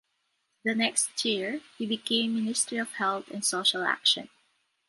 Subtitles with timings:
[0.65, 4.29] The next year, he became Ministry of Health and Social Action.